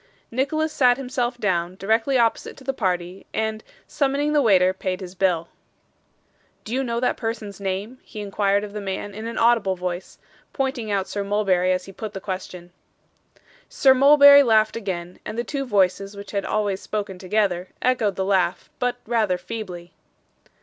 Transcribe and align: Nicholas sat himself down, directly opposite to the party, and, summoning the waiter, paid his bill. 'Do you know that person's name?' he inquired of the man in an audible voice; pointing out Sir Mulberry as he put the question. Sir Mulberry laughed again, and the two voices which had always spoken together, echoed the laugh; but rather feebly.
Nicholas 0.31 0.73
sat 0.73 0.97
himself 0.97 1.37
down, 1.37 1.75
directly 1.75 2.17
opposite 2.17 2.57
to 2.57 2.63
the 2.63 2.73
party, 2.73 3.27
and, 3.35 3.63
summoning 3.85 4.33
the 4.33 4.41
waiter, 4.41 4.73
paid 4.73 4.99
his 4.99 5.13
bill. 5.13 5.49
'Do 6.63 6.73
you 6.73 6.83
know 6.83 6.99
that 6.99 7.17
person's 7.17 7.59
name?' 7.59 7.99
he 8.01 8.19
inquired 8.19 8.63
of 8.63 8.73
the 8.73 8.81
man 8.81 9.13
in 9.13 9.27
an 9.27 9.37
audible 9.37 9.75
voice; 9.75 10.17
pointing 10.53 10.89
out 10.89 11.07
Sir 11.07 11.23
Mulberry 11.23 11.71
as 11.71 11.85
he 11.85 11.91
put 11.91 12.13
the 12.13 12.19
question. 12.19 12.71
Sir 13.69 13.93
Mulberry 13.93 14.41
laughed 14.41 14.75
again, 14.75 15.19
and 15.23 15.37
the 15.37 15.43
two 15.43 15.67
voices 15.67 16.17
which 16.17 16.31
had 16.31 16.45
always 16.47 16.81
spoken 16.81 17.19
together, 17.19 17.69
echoed 17.83 18.15
the 18.15 18.25
laugh; 18.25 18.71
but 18.79 18.95
rather 19.05 19.37
feebly. 19.37 19.93